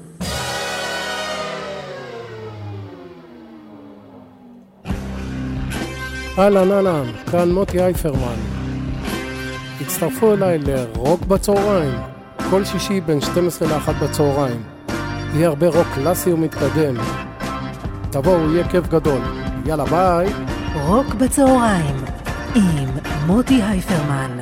אהלן 6.38 6.72
אהלן, 6.72 7.04
כאן 7.30 7.50
מוטי 7.50 7.80
אייפרמן. 7.80 8.40
הצטרפו 9.80 10.34
אליי 10.34 10.58
לרוק 10.58 11.22
בצהריים, 11.22 11.98
כל 12.50 12.64
שישי 12.64 13.00
בין 13.00 13.20
12 13.20 13.68
ל-1 13.68 13.92
בצהריים. 14.04 14.62
יהיה 15.34 15.48
הרבה 15.48 15.68
רוק 15.68 15.86
קלאסי 15.94 16.32
ומתקדם. 16.32 16.96
תבואו, 18.10 18.52
יהיה 18.52 18.68
כיף 18.68 18.88
גדול. 18.88 19.20
יאללה, 19.66 19.84
ביי. 19.84 20.28
רוק 20.74 21.14
בצהריים 21.14 21.96
עם 22.54 22.88
מוטי 23.26 23.62
הייפרמן, 23.62 24.38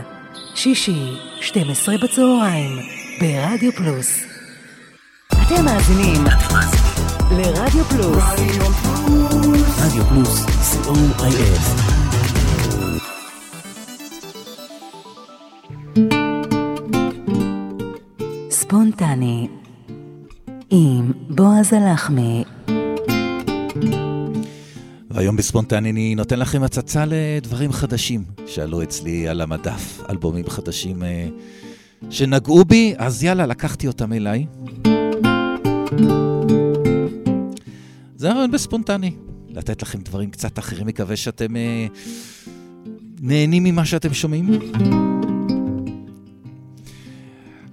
שישי, 0.54 1.18
12 1.40 1.94
בצהריים, 2.02 2.97
ברדיו 3.20 3.72
פלוס. 3.72 4.24
אתם 5.32 5.64
מאזינים 5.64 6.24
לרדיו 7.30 7.84
פלוס. 7.84 8.24
רדיו 9.78 10.04
פלוס, 10.04 10.44
co.il. 10.44 11.60
ספונטני 18.50 19.48
עם 20.70 21.12
בועז 21.30 21.72
הלחמי. 21.72 22.44
והיום 25.10 25.36
בספונטני 25.36 25.90
אני 25.90 26.14
נותן 26.14 26.38
לכם 26.38 26.62
הצצה 26.62 27.04
לדברים 27.06 27.72
חדשים 27.72 28.24
שעלו 28.46 28.82
אצלי 28.82 29.28
על 29.28 29.40
המדף, 29.40 30.00
אלבומים 30.10 30.50
חדשים 30.50 31.02
אה, 31.02 31.28
שנגעו 32.10 32.64
בי, 32.64 32.94
אז 32.98 33.24
יאללה, 33.24 33.46
לקחתי 33.46 33.86
אותם 33.86 34.12
אליי. 34.12 34.46
זה 38.16 38.30
הרעיון 38.30 38.50
בספונטני, 38.50 39.12
לתת 39.48 39.82
לכם 39.82 39.98
דברים 39.98 40.30
קצת 40.30 40.58
אחרים, 40.58 40.86
מקווה 40.86 41.16
שאתם 41.16 41.56
אה, 41.56 41.86
נהנים 43.20 43.64
ממה 43.64 43.84
שאתם 43.84 44.14
שומעים. 44.14 44.48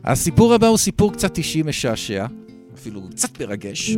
הסיפור 0.03 0.53
הבא 0.53 0.67
הוא 0.67 0.77
סיפור 0.77 1.13
קצת 1.13 1.37
אישי 1.37 1.63
משעשע, 1.63 2.25
אפילו 2.75 3.01
קצת 3.09 3.41
מרגש. 3.41 3.97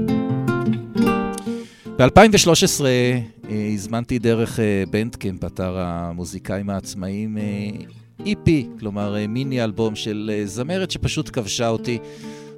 ב-2013 1.97 2.85
אה, 2.85 3.19
הזמנתי 3.73 4.19
דרך 4.19 4.59
אה, 4.59 4.83
בנדקאמפ, 4.89 5.43
אתר 5.43 5.77
המוזיקאים 5.77 6.69
העצמאיים, 6.69 7.37
אה, 7.37 7.69
EP, 8.19 8.49
כלומר 8.79 9.15
אה, 9.15 9.27
מיני 9.27 9.63
אלבום 9.63 9.95
של 9.95 10.31
אה, 10.33 10.45
זמרת 10.45 10.91
שפשוט 10.91 11.29
כבשה 11.33 11.69
אותי 11.69 11.97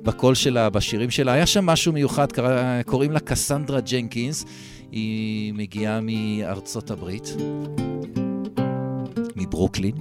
בקול 0.01 0.35
שלה, 0.35 0.69
בשירים 0.69 1.09
שלה. 1.09 1.33
היה 1.33 1.45
שם 1.45 1.65
משהו 1.65 1.93
מיוחד, 1.93 2.27
קוראים 2.85 3.11
לה 3.11 3.19
קסנדרה 3.19 3.79
ג'נקינס, 3.79 4.45
היא 4.91 5.53
מגיעה 5.53 5.99
מארצות 6.01 6.91
הברית, 6.91 7.35
מברוקלין. 9.35 9.95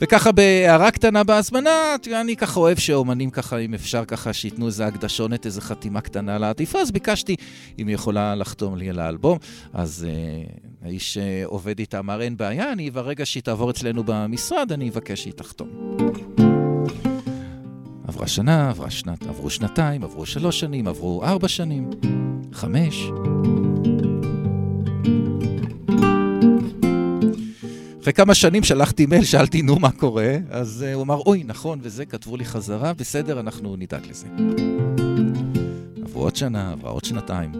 וככה 0.00 0.32
בהערה 0.32 0.90
קטנה 0.90 1.24
בהזמנה, 1.24 1.96
אני 2.20 2.36
ככה 2.36 2.60
אוהב 2.60 2.78
שאומנים 2.78 3.30
ככה, 3.30 3.58
אם 3.58 3.74
אפשר 3.74 4.04
ככה, 4.04 4.32
שייתנו 4.32 4.66
איזה 4.66 4.86
הקדשונת, 4.86 5.46
איזה 5.46 5.60
חתימה 5.60 6.00
קטנה 6.00 6.38
לעטיפה, 6.38 6.78
אז 6.80 6.90
ביקשתי 6.90 7.36
אם 7.78 7.86
היא 7.86 7.94
יכולה 7.94 8.34
לחתום 8.34 8.76
לי 8.76 8.90
על 8.90 8.98
האלבום. 8.98 9.38
אז 9.72 10.06
uh, 10.06 10.73
האיש 10.84 11.14
שעובד 11.14 11.78
איתה 11.78 11.98
אמר, 11.98 12.22
אין 12.22 12.36
בעיה, 12.36 12.72
אני 12.72 12.90
ברגע 12.90 13.26
שהיא 13.26 13.42
תעבור 13.42 13.70
אצלנו 13.70 14.02
במשרד, 14.06 14.72
אני 14.72 14.88
אבקש 14.88 15.22
שהיא 15.22 15.32
תחתום. 15.32 15.68
עברה 18.08 18.26
שנה, 18.26 18.70
עברה 18.70 18.90
שנת, 18.90 19.26
עברו 19.26 19.50
שנתיים, 19.50 20.04
עברו 20.04 20.26
שלוש 20.26 20.60
שנים, 20.60 20.88
עברו 20.88 21.24
ארבע 21.24 21.48
שנים, 21.48 21.90
חמש. 22.52 23.04
אחרי 28.02 28.12
כמה 28.12 28.34
שנים 28.34 28.62
שלחתי 28.62 29.06
מייל, 29.06 29.24
שאלתי, 29.24 29.62
נו, 29.62 29.78
מה 29.78 29.90
קורה? 29.90 30.36
אז 30.50 30.84
uh, 30.90 30.94
הוא 30.94 31.02
אמר, 31.02 31.16
אוי, 31.26 31.42
נכון, 31.46 31.78
וזה, 31.82 32.06
כתבו 32.06 32.36
לי 32.36 32.44
חזרה, 32.44 32.92
בסדר, 32.92 33.40
אנחנו 33.40 33.76
נדאג 33.76 34.06
לזה. 34.10 34.26
עברו 36.02 36.22
עוד 36.22 36.36
שנה, 36.36 36.72
עברה 36.72 36.90
עוד 36.90 37.04
שנתיים. 37.04 37.52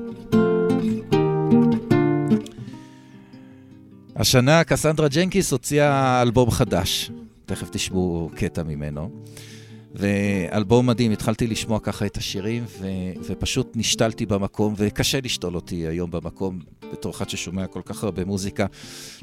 השנה 4.16 4.64
קסנדרה 4.64 5.09
ג'נקיס 5.09 5.53
הוציאה 5.53 6.22
אלבום 6.22 6.50
חדש. 6.50 7.11
תכף 7.46 7.68
תשמעו 7.70 8.31
קטע 8.35 8.62
ממנו. 8.62 9.11
ואלבום 9.94 10.87
מדהים, 10.87 11.12
התחלתי 11.12 11.46
לשמוע 11.46 11.81
ככה 11.81 12.07
את 12.07 12.16
השירים, 12.16 12.64
ו... 12.81 12.87
ופשוט 13.27 13.72
נשתלתי 13.77 14.27
במקום, 14.27 14.74
וקשה 14.77 15.18
לשתול 15.24 15.55
אותי 15.55 15.87
היום 15.87 16.11
במקום, 16.11 16.59
בתור 16.92 17.12
אחד 17.12 17.29
ששומע 17.29 17.66
כל 17.66 17.81
כך 17.85 18.05
הרבה 18.05 18.24
מוזיקה. 18.24 18.66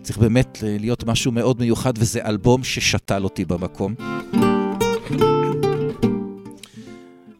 צריך 0.01 0.17
באמת 0.17 0.57
להיות 0.61 1.03
משהו 1.03 1.31
מאוד 1.31 1.59
מיוחד, 1.59 1.93
וזה 1.97 2.25
אלבום 2.25 2.63
ששתל 2.63 3.23
אותי 3.23 3.45
במקום. 3.45 3.95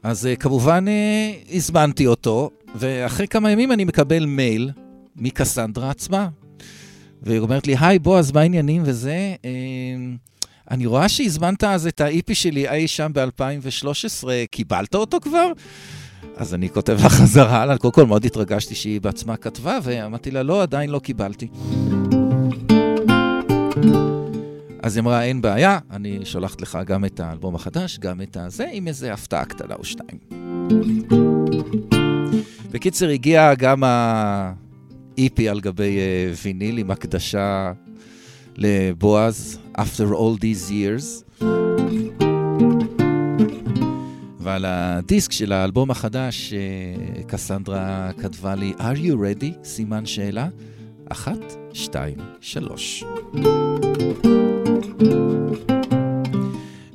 אז 0.04 0.30
כמובן 0.40 0.86
הזמנתי 1.52 2.08
אותו, 2.08 2.50
ואחרי 2.76 3.28
כמה 3.28 3.52
ימים 3.52 3.72
אני 3.72 3.84
מקבל 3.84 4.26
מייל 4.26 4.72
מקסנדרה 5.16 5.90
עצמה. 5.90 6.30
והיא 7.22 7.40
אומרת 7.40 7.68
לי, 7.68 7.76
היי, 7.80 8.00
בועז, 8.00 8.32
מה 8.32 8.42
העניינים 8.42 8.82
וזה? 8.86 9.36
אני 10.72 10.86
רואה 10.86 11.10
שהזמנת 11.10 11.64
אז 11.64 11.88
את 11.88 12.02
ה-EP 12.02 12.34
שלי 12.34 12.70
אי 12.70 12.88
שם 12.88 13.12
ב-2013, 13.14 14.28
קיבלת 14.52 14.96
אותו 14.96 15.20
כבר? 15.22 15.52
אז 16.36 16.54
אני 16.54 16.70
כותב 16.70 16.98
לה 17.04 17.10
חזרה, 17.10 17.62
הלאה, 17.62 17.78
קודם 17.78 17.94
כל 17.94 18.06
מאוד 18.06 18.26
התרגשתי 18.26 18.76
שהיא 18.76 19.02
בעצמה 19.02 19.38
כתבה, 19.38 19.80
ואמרתי 19.84 20.32
לה, 20.32 20.44
לא, 20.44 20.62
עדיין 20.62 20.90
לא 20.90 21.00
קיבלתי. 21.00 21.48
אז 24.84 24.96
היא 24.96 25.02
אמרה, 25.02 25.24
אין 25.24 25.42
בעיה, 25.42 25.80
אני 25.92 26.20
שולחת 26.24 26.62
לך 26.62 26.80
גם 26.86 27.06
את 27.06 27.20
האלבום 27.20 27.56
החדש, 27.56 28.00
גם 28.00 28.22
את 28.22 28.38
הזה, 28.38 28.66
עם 28.72 28.88
איזה 28.88 29.14
הפתעה 29.14 29.46
קטנה 29.46 29.76
או 29.76 29.84
שתיים. 29.84 30.20
בקיצר, 32.72 33.10
הגיע 33.10 33.54
גם 33.54 33.84
ה-EP 35.18 35.42
על 35.50 35.60
גבי 35.60 35.98
uh, 35.98 36.38
ויניל 36.44 36.78
עם 36.78 36.92
הקדשה 36.92 37.72
לבועז, 38.56 39.60
After 39.78 40.12
All 40.12 40.40
These 40.42 40.70
Years. 40.70 41.44
ועל 44.40 44.66
הדיסק 44.66 45.32
של 45.32 45.52
האלבום 45.52 45.92
החדש, 45.92 46.54
קסנדרה 47.28 48.12
כתבה 48.18 48.56
לי, 48.56 48.74
are 48.78 48.98
you 48.98 49.14
ready? 49.14 49.64
סימן 49.64 50.06
שאלה. 50.06 50.48
אחת, 51.10 51.56
שתיים, 51.74 52.18
שלוש. 52.42 53.04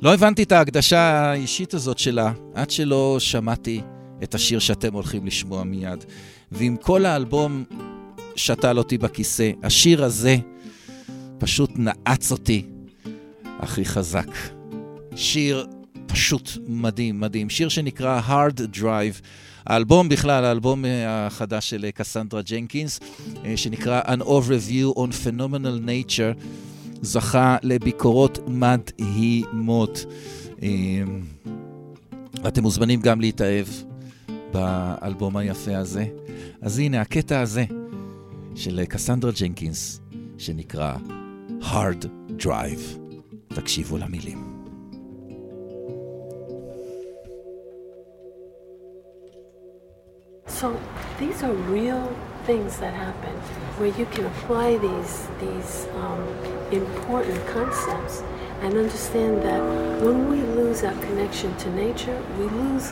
לא 0.01 0.13
הבנתי 0.13 0.43
את 0.43 0.51
ההקדשה 0.51 0.99
האישית 0.99 1.73
הזאת 1.73 1.99
שלה, 1.99 2.31
עד 2.53 2.69
שלא 2.69 3.15
שמעתי 3.19 3.81
את 4.23 4.35
השיר 4.35 4.59
שאתם 4.59 4.93
הולכים 4.93 5.25
לשמוע 5.25 5.63
מיד. 5.63 6.05
ועם 6.51 6.75
כל 6.81 7.05
האלבום 7.05 7.63
שתל 8.37 8.77
אותי 8.77 8.97
בכיסא, 8.97 9.51
השיר 9.63 10.03
הזה 10.03 10.37
פשוט 11.37 11.71
נעץ 11.75 12.31
אותי 12.31 12.65
הכי 13.59 13.85
חזק. 13.85 14.27
שיר 15.15 15.67
פשוט 16.05 16.49
מדהים, 16.67 17.19
מדהים. 17.19 17.49
שיר 17.49 17.69
שנקרא 17.69 18.21
Hard 18.27 18.77
Drive. 18.77 19.21
האלבום 19.65 20.09
בכלל, 20.09 20.45
האלבום 20.45 20.85
החדש 21.07 21.69
של 21.69 21.85
קסנדרה 21.93 22.41
ג'נקינס, 22.41 22.99
שנקרא 23.55 24.01
An 24.01 24.21
Overview 24.21 24.97
on 24.97 25.25
Phenomenal 25.25 25.87
Nature, 25.87 26.43
זכה 27.01 27.57
לביקורות 27.63 28.39
מדהימות. 28.47 30.05
ואתם 32.43 32.61
מוזמנים 32.61 33.01
גם 33.01 33.21
להתאהב 33.21 33.67
באלבום 34.51 35.37
היפה 35.37 35.77
הזה. 35.77 36.05
אז 36.61 36.79
הנה, 36.79 37.01
הקטע 37.01 37.39
הזה 37.39 37.65
של 38.57 38.85
קסנדרה 38.85 39.31
ג'נקינס, 39.41 40.01
שנקרא 40.37 40.95
Hard 41.61 42.05
Drive. 42.39 42.99
תקשיבו 43.47 43.97
למילים. 43.97 44.57
So 50.47 50.67
these 51.19 51.43
are 51.43 51.53
real 51.77 52.03
things 52.47 52.71
that 52.81 52.93
happen 53.05 53.35
where 53.77 53.93
you 53.99 54.05
can 54.13 54.25
apply 54.33 54.67
these 54.87 55.13
these 55.43 55.73
um, 56.03 56.23
important 56.81 57.39
concepts 57.57 58.15
and 58.63 58.71
understand 58.83 59.35
that 59.49 59.61
when 60.05 60.17
we 60.31 60.39
lose 60.59 60.79
our 60.87 60.97
connection 61.07 61.51
to 61.63 61.67
nature, 61.85 62.19
we 62.39 62.45
lose 62.63 62.87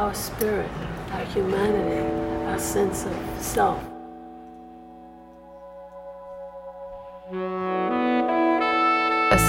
our 0.00 0.12
spirit, 0.26 0.72
our 1.14 1.26
humanity, 1.36 2.02
our 2.50 2.60
sense 2.74 2.98
of 3.10 3.14
self. 3.56 3.87
A 7.30 7.36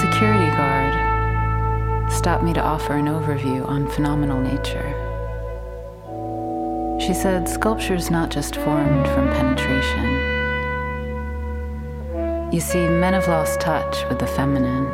security 0.02 0.50
guard 0.50 0.92
stopped 2.12 2.44
me 2.44 2.52
to 2.52 2.60
offer 2.60 2.92
an 2.92 3.06
overview 3.06 3.66
on 3.66 3.88
phenomenal 3.88 4.38
nature. 4.38 4.84
She 7.00 7.14
said 7.14 7.48
sculpture's 7.48 8.10
not 8.10 8.28
just 8.28 8.56
formed 8.56 9.06
from 9.08 9.30
penetration. 9.30 10.04
You 12.52 12.60
see, 12.60 12.86
men 12.86 13.14
have 13.14 13.28
lost 13.28 13.62
touch 13.62 14.06
with 14.10 14.18
the 14.18 14.26
feminine. 14.26 14.86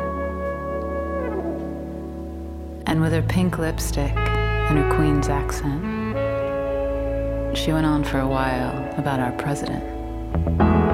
And 2.85 3.01
with 3.01 3.11
her 3.11 3.21
pink 3.21 3.57
lipstick 3.57 4.15
and 4.15 4.77
her 4.77 4.95
queen's 4.95 5.27
accent, 5.27 5.83
she 7.57 7.73
went 7.73 7.85
on 7.85 8.05
for 8.05 8.19
a 8.19 8.27
while 8.27 8.97
about 8.97 9.19
our 9.19 9.33
president. 9.33 10.86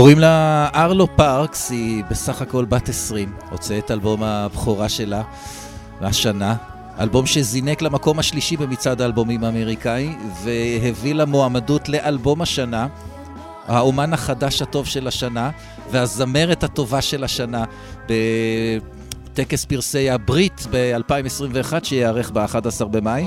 קוראים 0.00 0.18
לה 0.18 0.68
ארלו 0.74 1.16
פארקס, 1.16 1.70
היא 1.70 2.04
בסך 2.10 2.42
הכל 2.42 2.64
בת 2.64 2.88
20, 2.88 3.32
הוצאת 3.50 3.90
אלבום 3.90 4.22
הבכורה 4.22 4.88
שלה 4.88 5.22
השנה. 6.00 6.54
אלבום 7.00 7.26
שזינק 7.26 7.82
למקום 7.82 8.18
השלישי 8.18 8.56
במצעד 8.56 9.00
האלבומים 9.00 9.44
האמריקאי 9.44 10.14
והביא 10.42 11.14
לה 11.14 11.24
מועמדות 11.24 11.88
לאלבום 11.88 12.42
השנה, 12.42 12.86
האומן 13.66 14.12
החדש 14.12 14.62
הטוב 14.62 14.86
של 14.86 15.08
השנה 15.08 15.50
והזמרת 15.90 16.64
הטובה 16.64 17.02
של 17.02 17.24
השנה 17.24 17.64
בטקס 18.06 19.64
פרסי 19.64 20.10
הברית 20.10 20.66
ב-2021 20.70 21.72
שייארך 21.82 22.30
ב-11 22.30 22.84
במאי. 22.84 23.26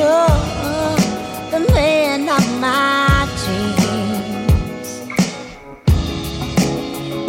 You're 0.00 0.96
the 1.50 1.60
man 1.74 2.26
of 2.30 2.44
my 2.58 3.28
dreams. 3.44 4.88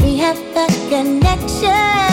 We 0.02 0.16
have 0.20 0.40
that 0.54 0.72
connection. 0.90 2.11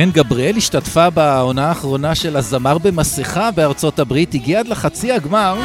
כן, 0.00 0.10
גבריאל 0.12 0.56
השתתפה 0.56 1.10
בעונה 1.10 1.68
האחרונה 1.68 2.14
של 2.14 2.36
הזמר 2.36 2.78
במסכה 2.78 3.50
בארצות 3.50 3.98
הברית, 3.98 4.34
הגיע 4.34 4.60
עד 4.60 4.68
לחצי 4.68 5.12
הגמר. 5.12 5.60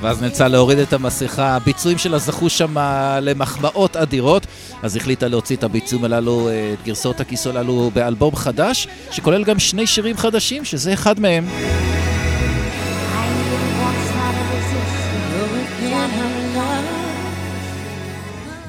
ואז 0.00 0.22
נאלצה 0.22 0.48
להוריד 0.48 0.78
את 0.78 0.92
המסכה, 0.92 1.56
הביצועים 1.56 1.98
שלה 1.98 2.18
זכו 2.18 2.50
שם 2.50 2.76
למחמאות 3.20 3.96
אדירות, 3.96 4.46
אז 4.82 4.96
החליטה 4.96 5.28
להוציא 5.28 5.56
את 5.56 5.64
הביצועים 5.64 6.04
הללו, 6.04 6.48
את 6.48 6.86
גרסאות 6.86 7.20
הכיס 7.20 7.46
הללו, 7.46 7.90
באלבום 7.94 8.36
חדש, 8.36 8.88
שכולל 9.10 9.44
גם 9.44 9.58
שני 9.58 9.86
שירים 9.86 10.16
חדשים, 10.16 10.64
שזה 10.64 10.92
אחד 10.92 11.20
מהם. 11.20 11.48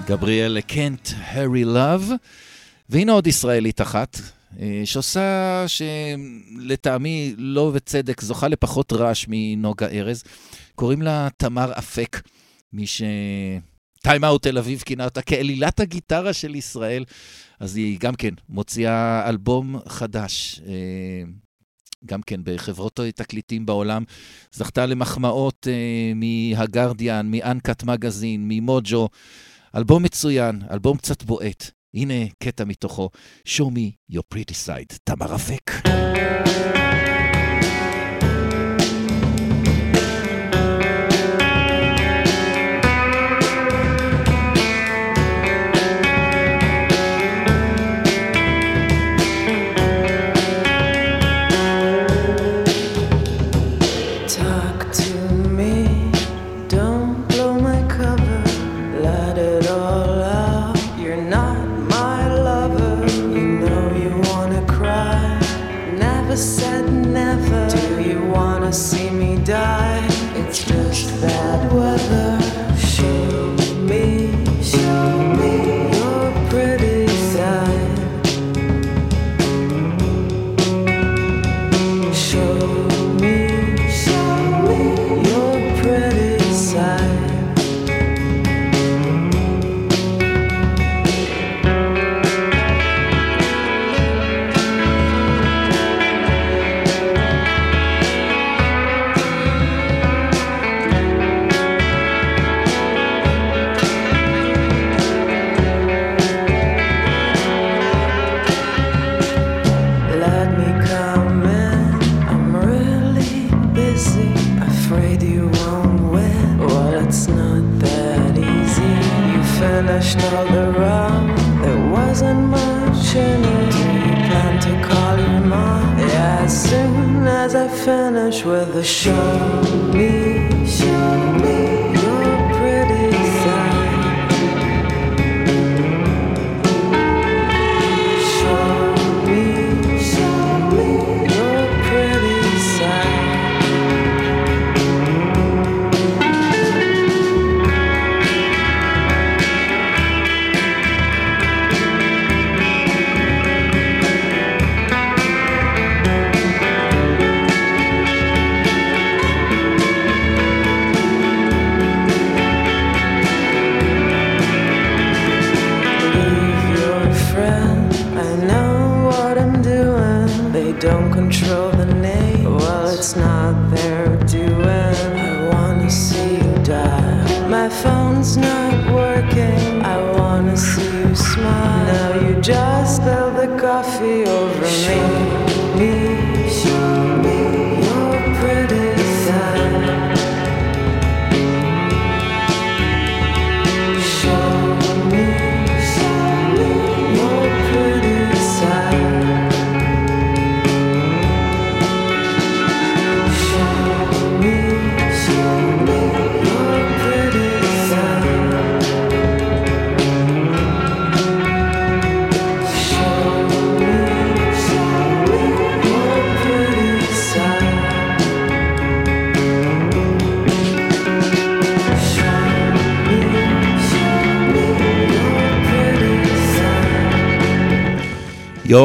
גבריאל 0.08 0.60
קנט, 0.62 1.10
הרי 1.34 1.64
לאב. 1.64 2.12
והנה 2.90 3.12
עוד 3.12 3.28
ישראלית 3.28 3.82
אחת, 3.82 4.18
אה, 4.60 4.82
שעושה, 4.86 5.66
שלטעמי, 5.68 7.34
לא 7.38 7.72
בצדק, 7.76 8.22
זוכה 8.22 8.48
לפחות 8.48 8.94
רעש 8.94 9.26
מנוגה 9.30 9.88
ארז. 9.88 10.24
קוראים 10.76 11.02
לה 11.02 11.28
תמר 11.38 11.72
אפק, 11.78 12.22
מי 12.74 12.88
ש... 12.88 13.02
טיים 14.04 14.24
אאוט 14.24 14.44
תל 14.44 14.58
אביב 14.58 14.84
כינה 14.86 15.06
אותה 15.06 15.22
כאלילת 15.22 15.80
הגיטרה 15.80 16.34
של 16.34 16.56
ישראל, 16.56 17.06
אז 17.60 17.76
היא 17.76 18.00
גם 18.00 18.16
כן 18.16 18.34
מוציאה 18.50 19.30
אלבום 19.30 19.76
חדש. 19.88 20.62
אה, 20.68 21.24
גם 22.06 22.22
כן 22.22 22.42
בחברות 22.44 23.00
תקליטים 23.16 23.66
בעולם, 23.66 24.04
זכתה 24.52 24.86
למחמאות 24.86 25.68
אה, 25.72 26.12
מהגרדיאן, 26.16 27.32
מאנקאט 27.32 27.84
מגזין, 27.84 28.46
ממוג'ו. 28.48 29.10
אלבום 29.76 30.04
מצוין, 30.04 30.62
אלבום 30.72 30.98
קצת 30.98 31.24
בועט. 31.24 31.77
הנה 31.98 32.14
קטע 32.44 32.64
מתוכו, 32.64 33.10
show 33.48 33.66
me 33.66 34.14
your 34.16 34.24
pretty 34.36 34.68
side, 34.68 34.98
תמר 35.04 35.36
אפק. 35.36 35.72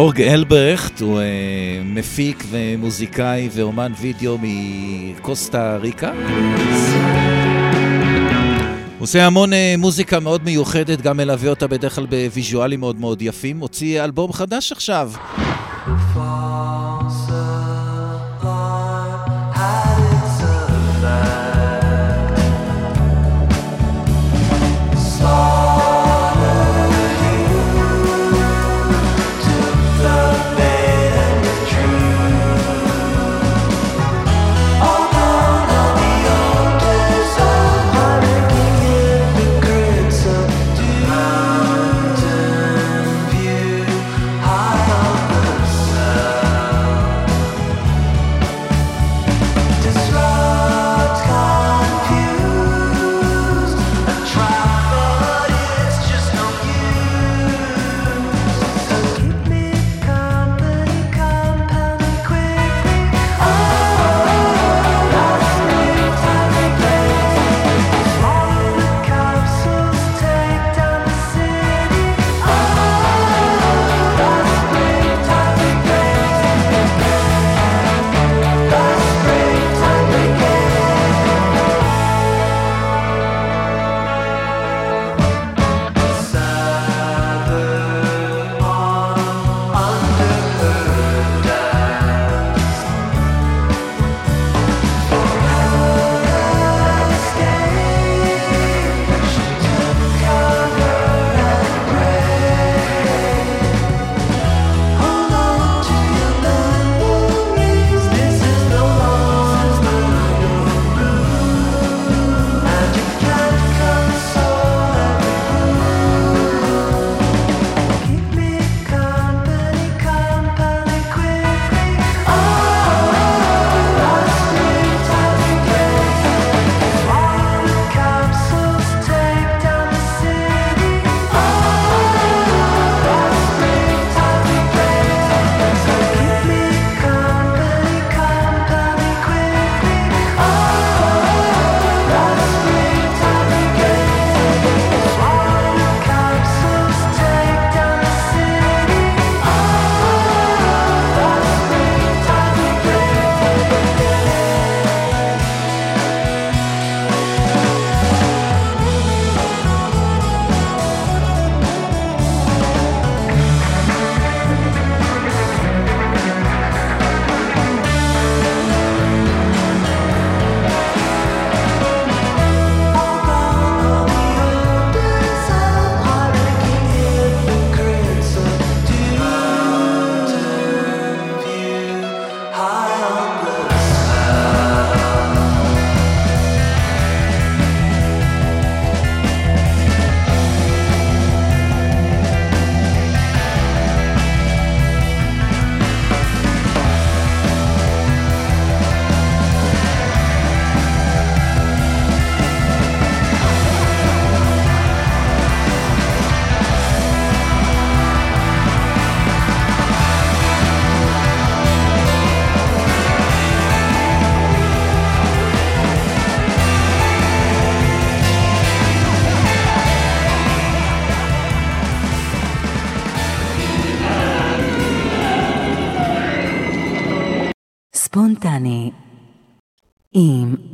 גאורג 0.02 0.20
אלברכט 0.20 1.00
הוא 1.00 1.18
uh, 1.18 1.22
מפיק 1.84 2.44
ומוזיקאי 2.50 3.48
ואומן 3.52 3.92
וידאו 4.00 4.38
מקוסטה 4.42 5.76
ריקה. 5.76 6.12
הוא 8.98 9.04
עושה 9.04 9.26
המון 9.26 9.52
uh, 9.52 9.56
מוזיקה 9.78 10.20
מאוד 10.20 10.44
מיוחדת, 10.44 11.00
גם 11.00 11.16
מלווה 11.16 11.50
אותה 11.50 11.66
בדרך 11.66 11.94
כלל 11.94 12.06
בוויז'ואלים 12.06 12.80
מאוד 12.80 13.00
מאוד 13.00 13.22
יפים. 13.22 13.58
הוציא 13.58 14.04
אלבום 14.04 14.32
חדש 14.32 14.72
עכשיו. 14.72 15.12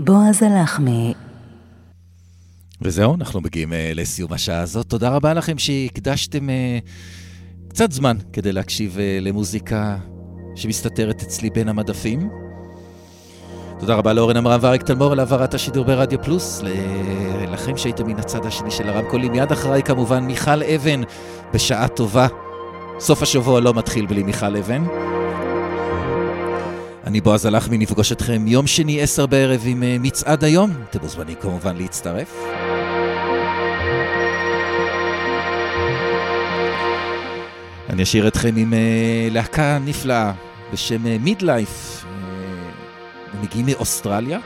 בועז 0.09 0.43
הלחמי. 0.43 1.15
וזהו, 2.83 3.15
אנחנו 3.15 3.41
מגיעים 3.41 3.73
uh, 3.73 3.75
לסיום 3.95 4.33
השעה 4.33 4.61
הזאת. 4.61 4.87
תודה 4.87 5.09
רבה 5.09 5.35
לכם 5.35 5.59
שהקדשתם 5.59 6.49
uh, 6.49 7.69
קצת 7.69 7.93
זמן 7.93 8.17
כדי 8.33 8.53
להקשיב 8.53 8.97
uh, 8.97 9.25
למוזיקה 9.25 9.97
שמסתתרת 10.55 11.23
אצלי 11.23 11.51
בין 11.51 11.69
המדפים. 11.69 12.31
תודה 13.81 13.95
רבה 13.95 14.13
לאורן 14.13 14.37
עמרם 14.37 14.59
ואריק 14.63 14.83
תלמור 14.83 15.13
על 15.13 15.19
העברת 15.19 15.55
השידור 15.55 15.85
ברדיו 15.85 16.23
פלוס, 16.23 16.63
לכם 17.53 17.77
שהייתם 17.77 18.07
מן 18.07 18.19
הצד 18.19 18.47
השני 18.47 18.71
של 18.71 18.89
הרמקולים. 18.89 19.33
מיד 19.33 19.53
אחריי 19.53 19.83
כמובן 19.83 20.25
מיכל 20.25 20.63
אבן, 20.63 21.01
בשעה 21.55 21.89
טובה. 21.89 22.27
סוף 23.01 23.23
השבוע 23.23 23.61
לא 23.61 23.75
מתחיל 23.75 24.07
בלי 24.07 24.23
מיכל 24.23 24.57
אבן. 24.57 24.85
אני 27.07 27.21
בועז 27.21 27.47
הלחמי, 27.47 27.79
נפגוש 27.79 28.13
אתכם 28.13 28.47
יום 28.47 28.67
שני 28.67 29.03
עשר 29.03 29.27
בערב 29.27 29.63
עם 29.65 29.83
אה, 29.83 29.97
מצעד 30.01 30.45
היום. 30.45 30.71
אתם 30.91 30.99
מוזמנים 31.03 31.35
כמובן 31.41 31.77
להצטרף. 31.77 32.35
אני 37.91 38.03
אשאיר 38.03 38.29
אתכם 38.29 38.57
עם 38.57 38.73
uh, 38.73 39.33
להקה 39.33 39.79
נפלאה 39.85 40.33
בשם 40.73 41.03
מידלייף. 41.25 42.05
Uh, 42.05 42.07
הם 43.33 43.43
מגיעים 43.43 43.67
מאוסטרליה. 43.67 44.39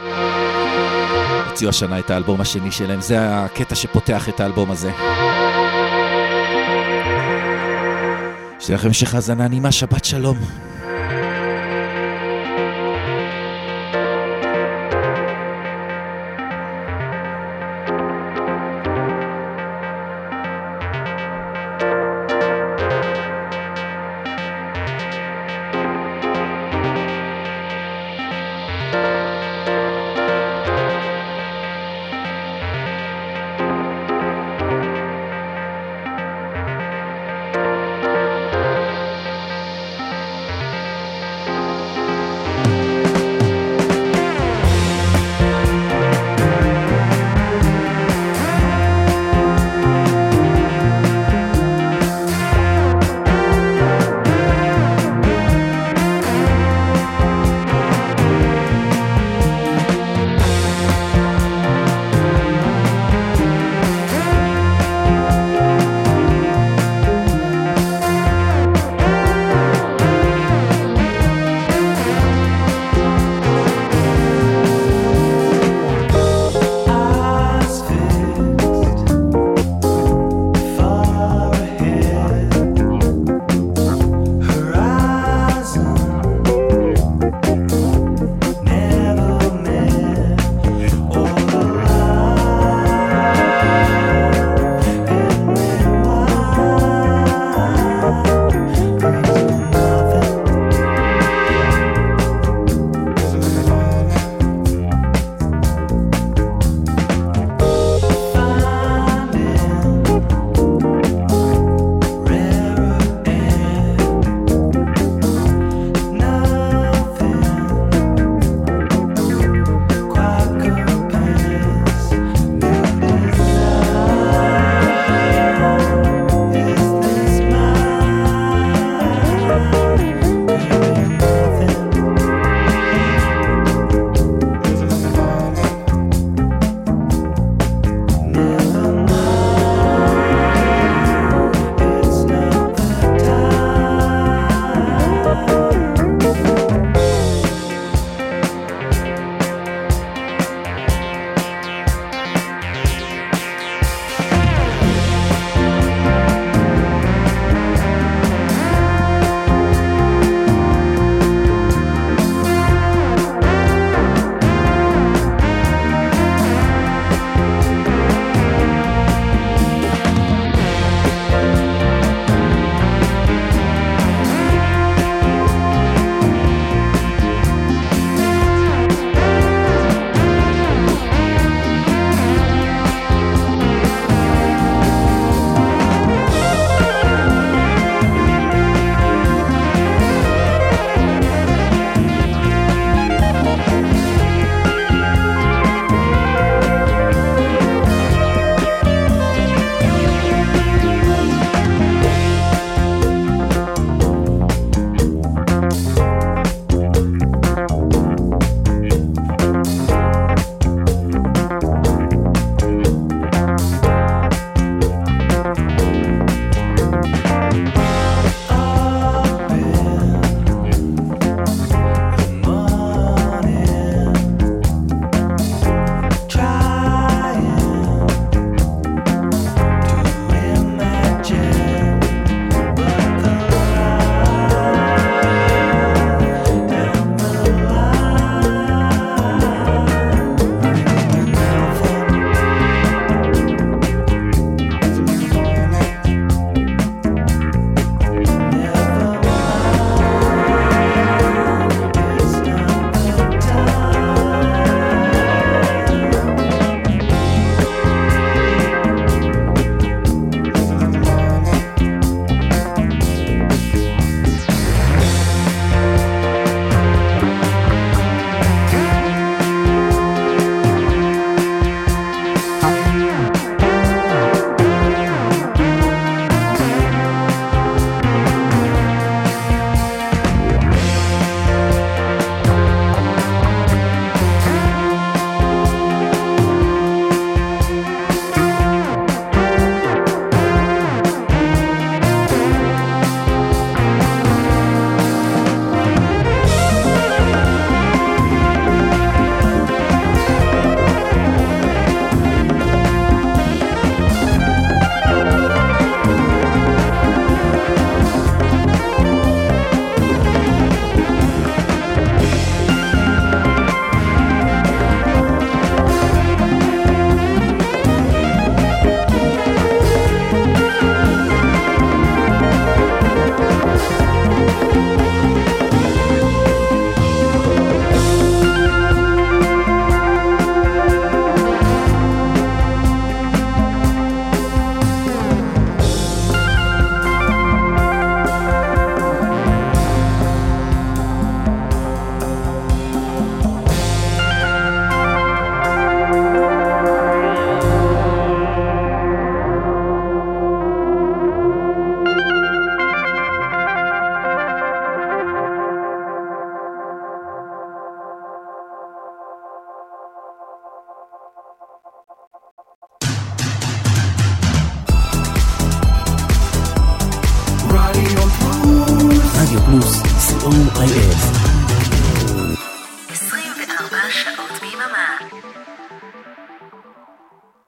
הוציאו 1.49 1.71
השנה 1.71 1.99
את 1.99 2.11
האלבום 2.11 2.41
השני 2.41 2.71
שלהם, 2.71 3.01
זה 3.01 3.17
הקטע 3.21 3.75
שפותח 3.75 4.29
את 4.29 4.41
האלבום 4.41 4.71
הזה. 4.71 4.91
שתהיה 8.61 8.79
לכם 8.79 8.87
המשך 8.87 9.15
האזנה 9.15 9.49
נעימה, 9.49 9.73
שבת 9.73 10.05
שלום. 10.05 10.39